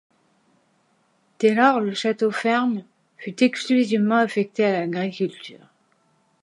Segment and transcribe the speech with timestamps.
[1.37, 2.83] Dès lors, le Château-ferme
[3.17, 5.67] fut exclusivement affectée à l’agriculture.